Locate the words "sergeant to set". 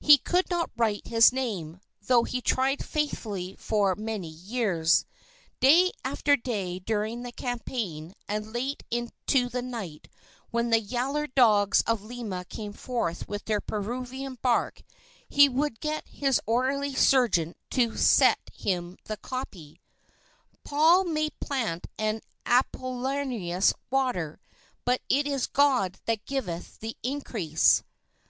16.94-18.38